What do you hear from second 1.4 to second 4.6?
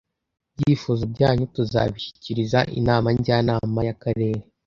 tuzabishyikiriza inama Njyanama y’Akarere